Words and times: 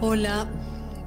Hola. 0.00 0.48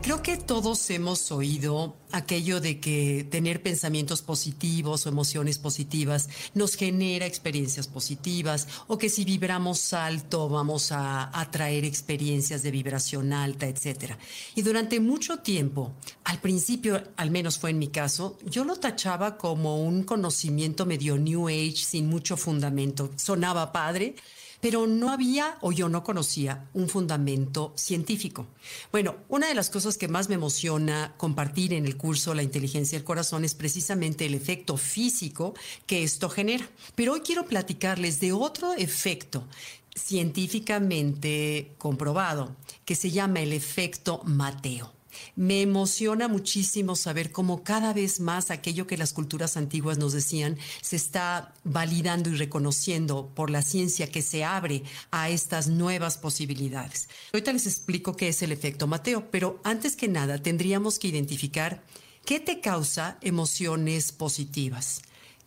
Creo 0.02 0.21
que 0.21 0.36
todos 0.36 0.90
hemos 0.90 1.32
oído 1.32 1.96
aquello 2.12 2.60
de 2.60 2.82
que 2.82 3.25
tener 3.29 3.64
pensamientos 3.64 4.21
positivos 4.21 5.05
o 5.05 5.10
emociones 5.10 5.60
positivas 5.60 6.28
nos 6.55 6.75
genera 6.75 7.25
experiencias 7.25 7.88
positivas 7.88 8.68
o 8.88 8.98
que 8.98 9.09
si 9.09 9.23
vibramos 9.23 9.93
alto 9.93 10.50
vamos 10.50 10.91
a 10.91 11.30
atraer 11.39 11.86
experiencias 11.86 12.64
de 12.64 12.71
vibración 12.71 13.32
alta, 13.32 13.68
etc. 13.68 14.16
Y 14.55 14.64
durante 14.64 15.00
mucho 15.00 15.38
tiempo, 15.38 15.94
al 16.26 16.39
principio, 16.39 17.02
al 17.16 17.32
menos 17.32 17.60
fue 17.60 17.70
en 17.70 17.80
mi 17.80 17.88
caso, 17.88 18.38
yo 18.44 18.66
lo 18.66 18.76
tachaba 18.76 19.38
como 19.38 19.82
un 19.82 20.04
conocimiento 20.04 20.86
medio 20.86 21.18
New 21.18 21.48
Age 21.48 21.78
sin 21.78 22.10
mucho 22.10 22.36
fundamento. 22.36 23.12
Sonaba 23.16 23.71
padre 23.71 24.16
pero 24.62 24.88
no 24.88 25.12
había 25.12 25.57
o 25.62 25.71
yo 25.71 25.89
no 25.89 26.04
conocía 26.04 26.70
un 26.73 26.88
fundamento 26.88 27.74
científico. 27.75 28.47
Bueno, 28.92 29.18
una 29.28 29.47
de 29.47 29.56
las 29.56 29.70
cosas 29.70 29.97
que 29.97 30.07
más 30.07 30.29
me 30.29 30.36
emociona 30.36 31.14
compartir 31.18 31.74
en 31.74 31.86
el 31.86 31.97
curso 31.97 32.34
La 32.34 32.44
inteligencia 32.44 32.97
del 32.97 33.03
corazón 33.03 33.44
es 33.44 33.56
precisamente 33.56 34.25
el 34.25 34.36
efecto 34.36 34.78
físico 34.78 35.53
que 35.86 36.03
esto 36.03 36.30
genera. 36.30 36.70
Pero 36.95 37.14
hoy 37.14 37.22
quiero 37.22 37.45
platicarles 37.45 38.20
de 38.20 38.31
otro 38.31 38.73
efecto 38.73 39.47
científicamente 39.95 41.73
comprobado 41.78 42.56
que 42.86 42.95
se 42.95 43.12
llama 43.12 43.42
el 43.42 43.53
efecto 43.53 44.22
Mateo. 44.23 45.00
Me 45.36 45.61
emociona 45.61 46.28
muchísimo 46.28 46.95
saber 46.95 47.31
cómo 47.31 47.64
cada 47.64 47.94
vez 47.94 48.20
más 48.20 48.52
aquello 48.52 48.88
que 48.88 48.97
las 48.97 49.14
culturas 49.14 49.58
antiguas 49.58 49.97
nos 49.97 50.14
decían 50.14 50.58
se 50.81 50.95
está 50.95 51.53
validando 51.64 52.30
y 52.30 52.36
reconociendo 52.36 53.31
por 53.36 53.50
la 53.50 53.61
ciencia 53.61 54.09
que 54.09 54.22
se 54.22 54.44
abre 54.44 54.84
a 55.11 55.30
estas 55.30 55.67
nuevas 55.67 56.17
posibilidades. 56.17 57.09
Ahorita 57.34 57.53
les 57.53 57.67
explico 57.67 58.16
qué 58.16 58.30
es 58.30 58.42
el 58.42 58.52
efecto 58.52 58.88
Mateo, 58.88 59.30
pero 59.31 59.59
antes 59.64 59.95
que 59.95 60.08
nada 60.08 60.38
tendríamos 60.42 61.00
que 61.00 61.08
identificar 61.08 61.84
qué 62.26 62.39
te 62.39 62.62
causa 62.62 63.17
emociones 63.22 64.12
positivas. 64.12 65.02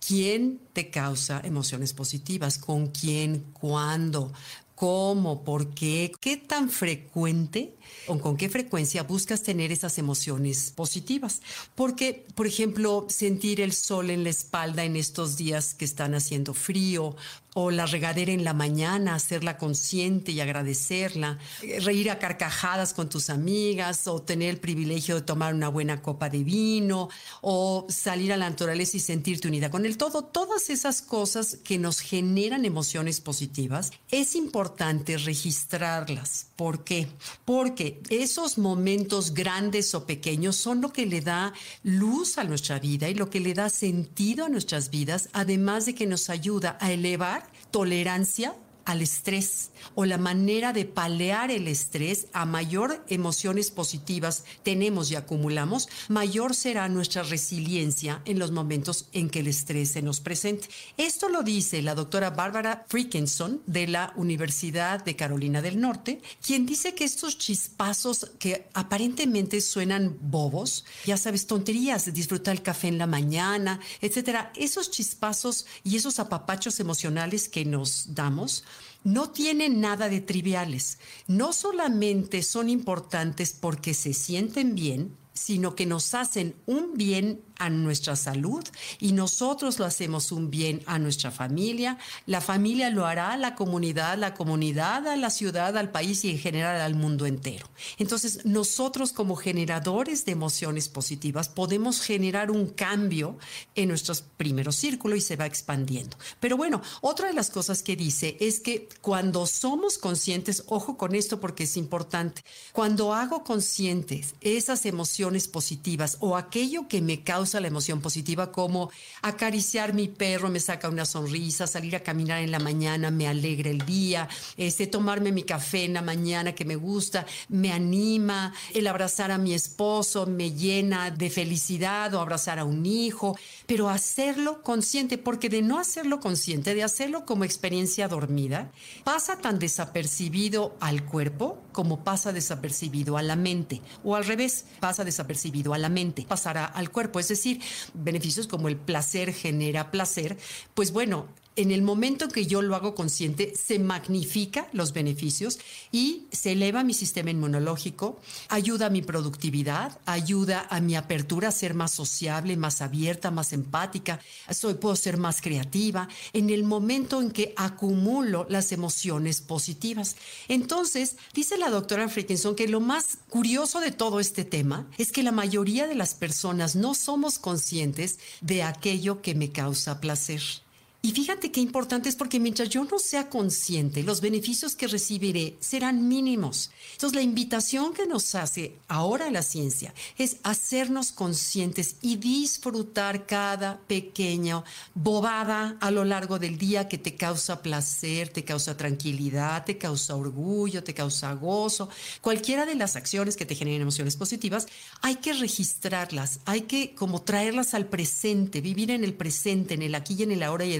¿Quién 0.06 0.60
te 0.74 0.90
causa 0.90 1.40
emociones 1.42 1.94
positivas? 1.94 2.58
¿Con 2.58 2.88
quién? 2.88 3.46
¿Cuándo? 3.54 4.34
¿Cómo? 4.74 5.44
¿Por 5.44 5.72
qué? 5.72 6.10
¿Qué 6.20 6.36
tan 6.36 6.68
frecuente 6.68 7.74
o 8.08 8.18
con 8.18 8.36
qué 8.36 8.48
frecuencia 8.48 9.04
buscas 9.04 9.42
tener 9.44 9.70
esas 9.70 9.98
emociones 9.98 10.72
positivas? 10.74 11.42
Porque, 11.76 12.26
por 12.34 12.48
ejemplo, 12.48 13.06
sentir 13.08 13.60
el 13.60 13.72
sol 13.72 14.10
en 14.10 14.24
la 14.24 14.30
espalda 14.30 14.84
en 14.84 14.96
estos 14.96 15.36
días 15.36 15.74
que 15.74 15.84
están 15.84 16.14
haciendo 16.14 16.54
frío 16.54 17.14
o 17.54 17.70
la 17.70 17.86
regadera 17.86 18.32
en 18.32 18.44
la 18.44 18.52
mañana, 18.52 19.14
hacerla 19.14 19.56
consciente 19.56 20.32
y 20.32 20.40
agradecerla, 20.40 21.38
reír 21.80 22.10
a 22.10 22.18
carcajadas 22.18 22.92
con 22.92 23.08
tus 23.08 23.30
amigas 23.30 24.06
o 24.08 24.20
tener 24.20 24.50
el 24.50 24.58
privilegio 24.58 25.14
de 25.14 25.22
tomar 25.22 25.54
una 25.54 25.68
buena 25.68 26.02
copa 26.02 26.28
de 26.28 26.42
vino 26.42 27.08
o 27.40 27.86
salir 27.88 28.32
a 28.32 28.36
la 28.36 28.50
naturaleza 28.50 28.96
y 28.96 29.00
sentirte 29.00 29.48
unida 29.48 29.70
con 29.70 29.86
el 29.86 29.96
todo. 29.96 30.22
Todas 30.24 30.68
esas 30.68 31.00
cosas 31.00 31.58
que 31.62 31.78
nos 31.78 32.00
generan 32.00 32.64
emociones 32.64 33.20
positivas, 33.20 33.92
es 34.10 34.34
importante 34.34 35.16
registrarlas. 35.16 36.48
¿Por 36.56 36.82
qué? 36.82 37.08
Porque 37.44 38.00
esos 38.10 38.58
momentos 38.58 39.32
grandes 39.32 39.94
o 39.94 40.06
pequeños 40.06 40.56
son 40.56 40.80
lo 40.80 40.92
que 40.92 41.06
le 41.06 41.20
da 41.20 41.52
luz 41.82 42.38
a 42.38 42.44
nuestra 42.44 42.78
vida 42.78 43.08
y 43.08 43.14
lo 43.14 43.30
que 43.30 43.40
le 43.40 43.54
da 43.54 43.70
sentido 43.70 44.44
a 44.44 44.48
nuestras 44.48 44.90
vidas, 44.90 45.28
además 45.32 45.86
de 45.86 45.94
que 45.94 46.06
nos 46.06 46.30
ayuda 46.30 46.78
a 46.80 46.92
elevar 46.92 47.43
tolerancia 47.74 48.54
al 48.84 49.02
estrés 49.02 49.70
o 49.94 50.04
la 50.04 50.18
manera 50.18 50.72
de 50.72 50.84
palear 50.84 51.50
el 51.50 51.68
estrés, 51.68 52.26
a 52.32 52.44
mayor 52.44 53.04
emociones 53.08 53.70
positivas 53.70 54.44
tenemos 54.62 55.10
y 55.10 55.16
acumulamos, 55.16 55.88
mayor 56.08 56.54
será 56.54 56.88
nuestra 56.88 57.22
resiliencia 57.22 58.22
en 58.24 58.38
los 58.38 58.50
momentos 58.50 59.08
en 59.12 59.30
que 59.30 59.40
el 59.40 59.48
estrés 59.48 59.92
se 59.92 60.02
nos 60.02 60.20
presente. 60.20 60.68
Esto 60.96 61.28
lo 61.28 61.42
dice 61.42 61.82
la 61.82 61.94
doctora 61.94 62.30
Bárbara 62.30 62.84
Frickinson 62.88 63.62
de 63.66 63.86
la 63.86 64.12
Universidad 64.16 65.04
de 65.04 65.16
Carolina 65.16 65.62
del 65.62 65.80
Norte, 65.80 66.20
quien 66.44 66.66
dice 66.66 66.94
que 66.94 67.04
estos 67.04 67.38
chispazos 67.38 68.30
que 68.38 68.68
aparentemente 68.74 69.60
suenan 69.60 70.16
bobos, 70.20 70.84
ya 71.04 71.16
sabes, 71.16 71.46
tonterías, 71.46 72.12
disfrutar 72.12 72.54
el 72.54 72.62
café 72.62 72.88
en 72.88 72.98
la 72.98 73.06
mañana, 73.06 73.80
etcétera, 74.00 74.52
esos 74.56 74.90
chispazos 74.90 75.66
y 75.82 75.96
esos 75.96 76.18
apapachos 76.18 76.80
emocionales 76.80 77.48
que 77.48 77.64
nos 77.64 78.14
damos, 78.14 78.64
no 79.04 79.30
tienen 79.30 79.80
nada 79.80 80.08
de 80.08 80.20
triviales. 80.20 80.98
No 81.26 81.52
solamente 81.52 82.42
son 82.42 82.68
importantes 82.68 83.52
porque 83.52 83.94
se 83.94 84.14
sienten 84.14 84.74
bien, 84.74 85.16
sino 85.34 85.74
que 85.74 85.84
nos 85.84 86.14
hacen 86.14 86.54
un 86.66 86.94
bien 86.94 87.42
a 87.58 87.70
nuestra 87.70 88.16
salud 88.16 88.64
y 88.98 89.12
nosotros 89.12 89.78
lo 89.78 89.84
hacemos 89.84 90.32
un 90.32 90.50
bien 90.50 90.82
a 90.86 90.98
nuestra 90.98 91.30
familia, 91.30 91.98
la 92.26 92.40
familia 92.40 92.90
lo 92.90 93.06
hará 93.06 93.32
a 93.32 93.36
la 93.36 93.54
comunidad, 93.54 94.18
la 94.18 94.34
comunidad 94.34 95.06
a 95.06 95.16
la 95.16 95.30
ciudad, 95.30 95.76
al 95.76 95.90
país 95.90 96.24
y 96.24 96.30
en 96.30 96.38
general 96.38 96.80
al 96.80 96.94
mundo 96.94 97.26
entero. 97.26 97.68
Entonces, 97.98 98.44
nosotros 98.44 99.12
como 99.12 99.36
generadores 99.36 100.24
de 100.24 100.32
emociones 100.32 100.88
positivas 100.88 101.48
podemos 101.48 102.00
generar 102.00 102.50
un 102.50 102.68
cambio 102.68 103.38
en 103.74 103.88
nuestro 103.88 104.14
primer 104.36 104.72
círculo 104.72 105.16
y 105.16 105.20
se 105.20 105.36
va 105.36 105.46
expandiendo. 105.46 106.16
Pero 106.40 106.56
bueno, 106.56 106.82
otra 107.00 107.28
de 107.28 107.34
las 107.34 107.50
cosas 107.50 107.82
que 107.82 107.96
dice 107.96 108.36
es 108.40 108.60
que 108.60 108.88
cuando 109.00 109.46
somos 109.46 109.98
conscientes, 109.98 110.64
ojo 110.66 110.96
con 110.96 111.14
esto 111.14 111.40
porque 111.40 111.64
es 111.64 111.76
importante, 111.76 112.42
cuando 112.72 113.14
hago 113.14 113.44
conscientes 113.44 114.34
esas 114.40 114.86
emociones 114.86 115.48
positivas 115.48 116.16
o 116.20 116.36
aquello 116.36 116.88
que 116.88 117.00
me 117.00 117.22
causa 117.22 117.43
la 117.52 117.68
emoción 117.68 118.00
positiva, 118.00 118.50
como 118.50 118.90
acariciar 119.22 119.92
mi 119.92 120.08
perro 120.08 120.48
me 120.48 120.60
saca 120.60 120.88
una 120.88 121.04
sonrisa, 121.04 121.66
salir 121.66 121.94
a 121.94 122.02
caminar 122.02 122.40
en 122.40 122.50
la 122.50 122.58
mañana 122.58 123.10
me 123.10 123.28
alegra 123.28 123.70
el 123.70 123.84
día, 123.84 124.28
este, 124.56 124.86
tomarme 124.86 125.32
mi 125.32 125.42
café 125.42 125.84
en 125.84 125.94
la 125.94 126.02
mañana 126.02 126.54
que 126.54 126.64
me 126.64 126.76
gusta, 126.76 127.26
me 127.48 127.72
anima, 127.72 128.52
el 128.72 128.86
abrazar 128.86 129.30
a 129.30 129.38
mi 129.38 129.52
esposo 129.52 130.26
me 130.26 130.52
llena 130.52 131.10
de 131.10 131.30
felicidad 131.30 132.14
o 132.14 132.20
abrazar 132.20 132.58
a 132.58 132.64
un 132.64 132.86
hijo, 132.86 133.36
pero 133.66 133.90
hacerlo 133.90 134.62
consciente, 134.62 135.18
porque 135.18 135.48
de 135.48 135.62
no 135.62 135.78
hacerlo 135.78 136.20
consciente, 136.20 136.74
de 136.74 136.82
hacerlo 136.82 137.26
como 137.26 137.44
experiencia 137.44 138.08
dormida, 138.08 138.70
pasa 139.04 139.36
tan 139.36 139.58
desapercibido 139.58 140.76
al 140.80 141.04
cuerpo 141.04 141.58
como 141.72 142.04
pasa 142.04 142.32
desapercibido 142.32 143.18
a 143.18 143.22
la 143.22 143.36
mente, 143.36 143.82
o 144.02 144.16
al 144.16 144.24
revés, 144.24 144.64
pasa 144.80 145.04
desapercibido 145.04 145.74
a 145.74 145.78
la 145.78 145.88
mente, 145.88 146.24
pasará 146.26 146.64
al 146.64 146.90
cuerpo. 146.90 147.18
Decir, 147.36 147.60
beneficios 147.92 148.46
como 148.46 148.68
el 148.68 148.76
placer 148.76 149.32
genera 149.32 149.90
placer, 149.90 150.36
pues 150.74 150.92
bueno, 150.92 151.28
en 151.56 151.70
el 151.70 151.82
momento 151.82 152.28
que 152.28 152.46
yo 152.46 152.62
lo 152.62 152.74
hago 152.74 152.94
consciente, 152.94 153.54
se 153.56 153.78
magnifica 153.78 154.68
los 154.72 154.92
beneficios 154.92 155.58
y 155.92 156.26
se 156.32 156.52
eleva 156.52 156.84
mi 156.84 156.94
sistema 156.94 157.30
inmunológico, 157.30 158.20
ayuda 158.48 158.86
a 158.86 158.90
mi 158.90 159.02
productividad, 159.02 159.98
ayuda 160.04 160.66
a 160.68 160.80
mi 160.80 160.96
apertura 160.96 161.48
a 161.48 161.52
ser 161.52 161.74
más 161.74 161.92
sociable, 161.92 162.56
más 162.56 162.80
abierta, 162.80 163.30
más 163.30 163.52
empática, 163.52 164.20
soy, 164.50 164.74
puedo 164.74 164.96
ser 164.96 165.16
más 165.16 165.40
creativa 165.40 166.08
en 166.32 166.50
el 166.50 166.64
momento 166.64 167.20
en 167.20 167.30
que 167.30 167.54
acumulo 167.56 168.46
las 168.48 168.72
emociones 168.72 169.40
positivas. 169.40 170.16
Entonces, 170.48 171.16
dice 171.34 171.56
la 171.56 171.70
doctora 171.70 172.08
Frickinson 172.08 172.56
que 172.56 172.68
lo 172.68 172.80
más 172.80 173.18
curioso 173.30 173.80
de 173.80 173.92
todo 173.92 174.20
este 174.20 174.44
tema 174.44 174.88
es 174.98 175.12
que 175.12 175.22
la 175.22 175.32
mayoría 175.32 175.86
de 175.86 175.94
las 175.94 176.14
personas 176.14 176.74
no 176.74 176.94
somos 176.94 177.38
conscientes 177.38 178.18
de 178.40 178.62
aquello 178.62 179.22
que 179.22 179.34
me 179.34 179.52
causa 179.52 180.00
placer. 180.00 180.63
Y 181.04 181.12
fíjate 181.12 181.52
qué 181.52 181.60
importante 181.60 182.08
es 182.08 182.16
porque 182.16 182.40
mientras 182.40 182.70
yo 182.70 182.82
no 182.82 182.98
sea 182.98 183.28
consciente, 183.28 184.02
los 184.02 184.22
beneficios 184.22 184.74
que 184.74 184.86
recibiré 184.86 185.54
serán 185.60 186.08
mínimos. 186.08 186.70
Entonces, 186.92 187.14
la 187.14 187.20
invitación 187.20 187.92
que 187.92 188.06
nos 188.06 188.34
hace 188.34 188.76
ahora 188.88 189.30
la 189.30 189.42
ciencia 189.42 189.92
es 190.16 190.38
hacernos 190.44 191.12
conscientes 191.12 191.96
y 192.00 192.16
disfrutar 192.16 193.26
cada 193.26 193.80
pequeña 193.80 194.64
bobada 194.94 195.76
a 195.82 195.90
lo 195.90 196.06
largo 196.06 196.38
del 196.38 196.56
día 196.56 196.88
que 196.88 196.96
te 196.96 197.16
causa 197.16 197.60
placer, 197.60 198.30
te 198.30 198.42
causa 198.42 198.74
tranquilidad, 198.74 199.66
te 199.66 199.76
causa 199.76 200.16
orgullo, 200.16 200.84
te 200.84 200.94
causa 200.94 201.34
gozo. 201.34 201.90
Cualquiera 202.22 202.64
de 202.64 202.76
las 202.76 202.96
acciones 202.96 203.36
que 203.36 203.44
te 203.44 203.56
generen 203.56 203.82
emociones 203.82 204.16
positivas, 204.16 204.68
hay 205.02 205.16
que 205.16 205.34
registrarlas, 205.34 206.40
hay 206.46 206.62
que 206.62 206.94
como 206.94 207.20
traerlas 207.20 207.74
al 207.74 207.88
presente, 207.88 208.62
vivir 208.62 208.90
en 208.90 209.04
el 209.04 209.12
presente, 209.12 209.74
en 209.74 209.82
el 209.82 209.94
aquí 209.94 210.16
y 210.18 210.22
en 210.22 210.32
el 210.32 210.42
ahora 210.42 210.64
y 210.64 210.72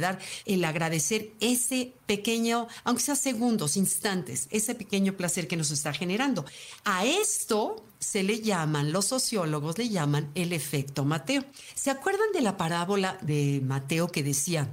el 0.45 0.65
agradecer 0.65 1.33
ese 1.41 1.93
pequeño, 2.07 2.69
aunque 2.85 3.03
sea 3.03 3.17
segundos, 3.17 3.77
instantes, 3.77 4.49
ese 4.51 4.75
pequeño 4.75 5.17
placer 5.17 5.49
que 5.49 5.57
nos 5.57 5.71
está 5.71 5.93
generando. 5.93 6.45
A 6.85 7.05
esto 7.05 7.85
se 7.99 8.23
le 8.23 8.41
llaman, 8.41 8.93
los 8.93 9.07
sociólogos 9.07 9.79
le 9.79 9.89
llaman 9.89 10.31
el 10.35 10.53
efecto 10.53 11.05
Mateo. 11.05 11.45
¿Se 11.75 11.91
acuerdan 11.91 12.33
de 12.33 12.43
la 12.43 12.57
parábola 12.57 13.19
de 13.23 13.61
Mateo 13.65 14.09
que 14.09 14.23
decía, 14.23 14.69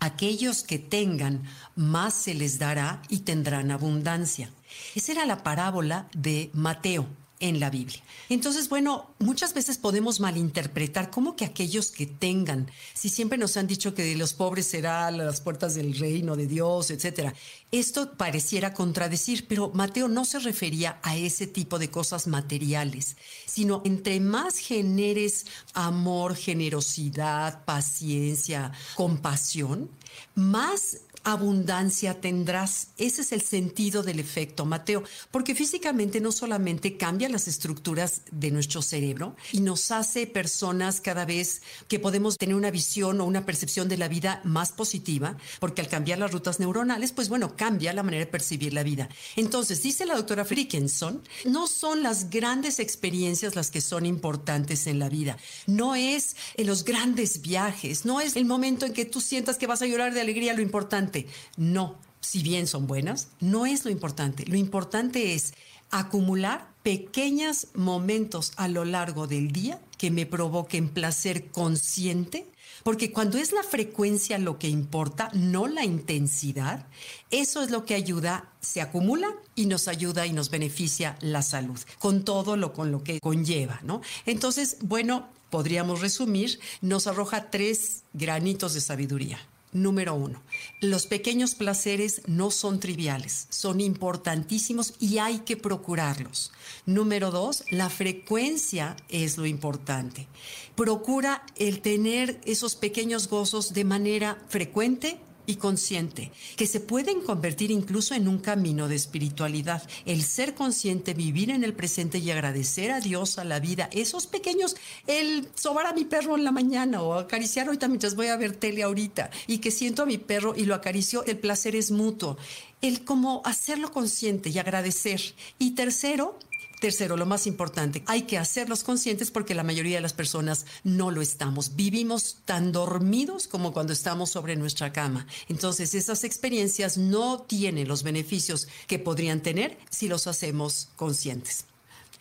aquellos 0.00 0.62
que 0.62 0.78
tengan, 0.78 1.42
más 1.74 2.14
se 2.14 2.34
les 2.34 2.58
dará 2.58 3.02
y 3.08 3.20
tendrán 3.20 3.70
abundancia? 3.70 4.50
Esa 4.94 5.12
era 5.12 5.26
la 5.26 5.42
parábola 5.42 6.08
de 6.14 6.50
Mateo. 6.52 7.06
En 7.40 7.60
la 7.60 7.70
Biblia. 7.70 8.02
Entonces, 8.28 8.68
bueno, 8.68 9.10
muchas 9.18 9.52
veces 9.52 9.78
podemos 9.78 10.20
malinterpretar 10.20 11.10
cómo 11.10 11.36
que 11.36 11.44
aquellos 11.44 11.90
que 11.90 12.06
tengan, 12.06 12.70
si 12.94 13.08
siempre 13.08 13.38
nos 13.38 13.56
han 13.56 13.66
dicho 13.66 13.94
que 13.94 14.16
los 14.16 14.32
pobres 14.32 14.66
serán 14.66 15.18
las 15.18 15.40
puertas 15.40 15.74
del 15.74 15.98
reino 15.98 16.36
de 16.36 16.46
Dios, 16.46 16.90
etcétera. 16.90 17.34
Esto 17.72 18.12
pareciera 18.16 18.72
contradecir, 18.72 19.46
pero 19.48 19.70
Mateo 19.74 20.08
no 20.08 20.24
se 20.24 20.38
refería 20.38 20.98
a 21.02 21.16
ese 21.16 21.46
tipo 21.46 21.78
de 21.78 21.90
cosas 21.90 22.26
materiales, 22.26 23.16
sino 23.44 23.82
entre 23.84 24.20
más 24.20 24.58
generes 24.58 25.46
amor, 25.74 26.36
generosidad, 26.36 27.64
paciencia, 27.64 28.72
compasión, 28.94 29.90
más 30.34 30.98
abundancia 31.26 32.20
tendrás. 32.20 32.90
Ese 32.98 33.22
es 33.22 33.32
el 33.32 33.42
sentido 33.42 34.04
del 34.04 34.20
efecto 34.20 34.64
Mateo, 34.64 35.02
porque 35.32 35.56
físicamente 35.56 36.20
no 36.20 36.30
solamente 36.30 36.96
cambia 36.96 37.28
las 37.28 37.48
estructuras 37.48 38.22
de 38.30 38.52
nuestro 38.52 38.80
cerebro 38.80 39.34
y 39.50 39.60
nos 39.60 39.90
hace 39.90 40.28
personas 40.28 41.00
cada 41.00 41.24
vez 41.24 41.62
que 41.88 41.98
podemos 41.98 42.38
tener 42.38 42.54
una 42.54 42.70
visión 42.70 43.20
o 43.20 43.24
una 43.24 43.44
percepción 43.44 43.88
de 43.88 43.96
la 43.96 44.06
vida 44.06 44.40
más 44.44 44.70
positiva, 44.70 45.36
porque 45.58 45.80
al 45.80 45.88
cambiar 45.88 46.20
las 46.20 46.30
rutas 46.30 46.60
neuronales, 46.60 47.10
pues 47.10 47.28
bueno, 47.28 47.56
cambia 47.56 47.92
la 47.92 48.04
manera 48.04 48.24
de 48.24 48.30
percibir 48.30 48.72
la 48.72 48.84
vida. 48.84 49.08
Entonces, 49.34 49.82
dice 49.82 50.06
la 50.06 50.14
doctora 50.14 50.44
Frickenson, 50.44 51.24
no 51.44 51.66
son 51.66 52.04
las 52.04 52.30
grandes 52.30 52.78
experiencias 52.78 53.56
las 53.56 53.72
que 53.72 53.80
son 53.80 54.06
importantes 54.06 54.86
en 54.86 55.00
la 55.00 55.08
vida, 55.08 55.38
no 55.66 55.96
es 55.96 56.36
en 56.54 56.68
los 56.68 56.84
grandes 56.84 57.42
viajes, 57.42 58.04
no 58.04 58.20
es 58.20 58.36
el 58.36 58.44
momento 58.44 58.86
en 58.86 58.92
que 58.92 59.04
tú 59.04 59.20
sientas 59.20 59.58
que 59.58 59.66
vas 59.66 59.82
a 59.82 59.86
llorar 59.86 60.14
de 60.14 60.20
alegría 60.20 60.54
lo 60.54 60.62
importante 60.62 61.15
no, 61.56 61.96
si 62.20 62.42
bien 62.42 62.66
son 62.66 62.86
buenas, 62.86 63.28
no 63.40 63.66
es 63.66 63.84
lo 63.84 63.90
importante. 63.90 64.44
Lo 64.46 64.56
importante 64.56 65.34
es 65.34 65.54
acumular 65.90 66.68
pequeños 66.82 67.68
momentos 67.74 68.52
a 68.56 68.68
lo 68.68 68.84
largo 68.84 69.26
del 69.26 69.52
día 69.52 69.80
que 69.98 70.10
me 70.10 70.26
provoquen 70.26 70.88
placer 70.88 71.48
consciente, 71.48 72.46
porque 72.82 73.12
cuando 73.12 73.38
es 73.38 73.52
la 73.52 73.62
frecuencia 73.62 74.38
lo 74.38 74.58
que 74.58 74.68
importa, 74.68 75.30
no 75.32 75.66
la 75.66 75.84
intensidad, 75.84 76.86
eso 77.30 77.62
es 77.62 77.70
lo 77.70 77.84
que 77.84 77.94
ayuda, 77.94 78.52
se 78.60 78.80
acumula 78.80 79.34
y 79.54 79.66
nos 79.66 79.88
ayuda 79.88 80.26
y 80.26 80.32
nos 80.32 80.50
beneficia 80.50 81.16
la 81.20 81.42
salud, 81.42 81.80
con 81.98 82.24
todo 82.24 82.56
lo 82.56 82.72
con 82.72 82.92
lo 82.92 83.02
que 83.02 83.20
conlleva, 83.20 83.80
¿no? 83.82 84.02
Entonces, 84.24 84.76
bueno, 84.82 85.28
podríamos 85.50 86.00
resumir, 86.00 86.60
nos 86.80 87.06
arroja 87.06 87.50
tres 87.50 88.04
granitos 88.12 88.74
de 88.74 88.80
sabiduría. 88.80 89.40
Número 89.76 90.14
uno, 90.14 90.42
los 90.80 91.04
pequeños 91.04 91.54
placeres 91.54 92.22
no 92.26 92.50
son 92.50 92.80
triviales, 92.80 93.46
son 93.50 93.82
importantísimos 93.82 94.94
y 94.98 95.18
hay 95.18 95.40
que 95.40 95.58
procurarlos. 95.58 96.50
Número 96.86 97.30
dos, 97.30 97.62
la 97.68 97.90
frecuencia 97.90 98.96
es 99.10 99.36
lo 99.36 99.44
importante. 99.44 100.28
Procura 100.76 101.44
el 101.56 101.82
tener 101.82 102.40
esos 102.46 102.74
pequeños 102.74 103.28
gozos 103.28 103.74
de 103.74 103.84
manera 103.84 104.42
frecuente 104.48 105.20
y 105.46 105.56
consciente, 105.56 106.32
que 106.56 106.66
se 106.66 106.80
pueden 106.80 107.20
convertir 107.20 107.70
incluso 107.70 108.14
en 108.14 108.28
un 108.28 108.38
camino 108.38 108.88
de 108.88 108.96
espiritualidad. 108.96 109.82
El 110.04 110.22
ser 110.22 110.54
consciente, 110.54 111.14
vivir 111.14 111.50
en 111.50 111.64
el 111.64 111.74
presente 111.74 112.18
y 112.18 112.30
agradecer 112.30 112.90
a 112.90 113.00
Dios, 113.00 113.38
a 113.38 113.44
la 113.44 113.60
vida, 113.60 113.88
esos 113.92 114.26
pequeños, 114.26 114.76
el 115.06 115.48
sobar 115.54 115.86
a 115.86 115.92
mi 115.92 116.04
perro 116.04 116.36
en 116.36 116.44
la 116.44 116.52
mañana 116.52 117.02
o 117.02 117.14
acariciar 117.14 117.66
ahorita 117.66 117.88
mientras 117.88 118.14
voy 118.14 118.28
a 118.28 118.36
ver 118.36 118.56
tele 118.56 118.82
ahorita 118.82 119.30
y 119.46 119.58
que 119.58 119.70
siento 119.70 120.02
a 120.02 120.06
mi 120.06 120.18
perro 120.18 120.54
y 120.56 120.64
lo 120.64 120.74
acaricio, 120.74 121.24
el 121.24 121.38
placer 121.38 121.76
es 121.76 121.90
mutuo. 121.90 122.36
El 122.82 123.04
como 123.04 123.40
hacerlo 123.44 123.90
consciente 123.90 124.50
y 124.50 124.58
agradecer. 124.58 125.20
Y 125.58 125.70
tercero, 125.70 126.38
Tercero, 126.80 127.16
lo 127.16 127.24
más 127.24 127.46
importante, 127.46 128.02
hay 128.06 128.22
que 128.22 128.36
hacerlos 128.36 128.84
conscientes 128.84 129.30
porque 129.30 129.54
la 129.54 129.62
mayoría 129.62 129.96
de 129.96 130.02
las 130.02 130.12
personas 130.12 130.66
no 130.84 131.10
lo 131.10 131.22
estamos. 131.22 131.74
Vivimos 131.74 132.36
tan 132.44 132.70
dormidos 132.70 133.46
como 133.46 133.72
cuando 133.72 133.94
estamos 133.94 134.30
sobre 134.30 134.56
nuestra 134.56 134.92
cama. 134.92 135.26
Entonces, 135.48 135.94
esas 135.94 136.22
experiencias 136.22 136.98
no 136.98 137.40
tienen 137.40 137.88
los 137.88 138.02
beneficios 138.02 138.68
que 138.86 138.98
podrían 138.98 139.40
tener 139.40 139.78
si 139.88 140.06
los 140.08 140.26
hacemos 140.26 140.90
conscientes. 140.96 141.64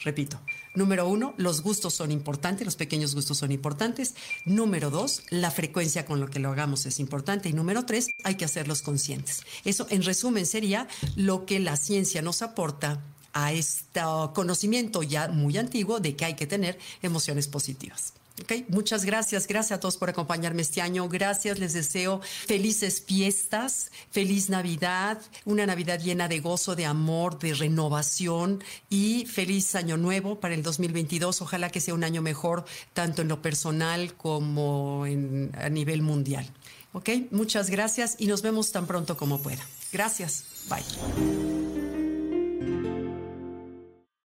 Repito, 0.04 0.40
número 0.76 1.08
uno, 1.08 1.34
los 1.38 1.62
gustos 1.62 1.94
son 1.94 2.12
importantes, 2.12 2.66
los 2.66 2.76
pequeños 2.76 3.14
gustos 3.16 3.38
son 3.38 3.52
importantes. 3.52 4.16
Número 4.46 4.90
dos, 4.90 5.24
la 5.32 5.52
frecuencia 5.52 6.06
con 6.06 6.20
lo 6.20 6.30
que 6.30 6.40
lo 6.40 6.52
hagamos 6.52 6.86
es 6.86 7.00
importante. 7.00 7.50
Y 7.50 7.54
número 7.54 7.86
tres, 7.86 8.08
hay 8.24 8.36
que 8.36 8.46
hacerlos 8.46 8.82
conscientes. 8.82 9.42
Eso, 9.66 9.88
en 9.90 10.04
resumen, 10.04 10.46
sería 10.46 10.88
lo 11.16 11.46
que 11.46 11.60
la 11.60 11.76
ciencia 11.76 12.22
nos 12.22 12.42
aporta 12.42 13.04
a 13.36 13.52
este 13.54 14.02
conocimiento 14.34 15.04
ya 15.04 15.28
muy 15.28 15.58
antiguo 15.58 16.00
de 16.00 16.16
que 16.16 16.26
hay 16.26 16.34
que 16.34 16.48
tener 16.48 16.80
emociones 17.04 17.48
positivas. 17.48 18.14
Okay. 18.42 18.66
Muchas 18.68 19.06
gracias, 19.06 19.48
gracias 19.48 19.78
a 19.78 19.80
todos 19.80 19.96
por 19.96 20.10
acompañarme 20.10 20.62
este 20.62 20.82
año. 20.82 21.08
Gracias, 21.08 21.58
les 21.58 21.72
deseo 21.72 22.20
felices 22.22 23.02
fiestas, 23.02 23.92
feliz 24.12 24.50
Navidad, 24.50 25.22
una 25.46 25.66
Navidad 25.66 26.02
llena 26.02 26.28
de 26.28 26.42
gozo, 26.42 26.76
de 26.76 26.86
amor, 26.86 27.40
de 27.40 27.54
renovación 27.54 28.62
y 28.90 29.26
feliz 29.26 29.74
año 29.76 29.96
nuevo 29.96 30.42
para 30.42 30.54
el 30.54 30.64
2022. 30.64 31.42
Ojalá 31.42 31.70
que 31.70 31.80
sea 31.80 31.94
un 31.94 32.04
año 32.04 32.22
mejor, 32.22 32.66
tanto 32.94 33.22
en 33.22 33.30
lo 33.30 33.42
personal 33.42 34.14
como 34.16 35.06
en, 35.06 35.52
a 35.58 35.70
nivel 35.70 36.02
mundial. 36.02 36.46
Ok, 36.92 37.10
muchas 37.32 37.70
gracias 37.70 38.18
y 38.20 38.28
nos 38.28 38.42
vemos 38.42 38.74
tan 38.74 38.86
pronto 38.86 39.16
como 39.16 39.42
pueda. 39.42 39.66
Gracias, 39.94 40.44
bye. 40.70 41.55